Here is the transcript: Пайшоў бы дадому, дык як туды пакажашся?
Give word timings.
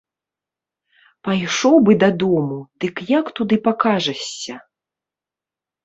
Пайшоў 1.27 1.75
бы 1.89 1.93
дадому, 2.05 2.59
дык 2.83 2.95
як 3.17 3.25
туды 3.41 3.55
пакажашся? 3.71 4.55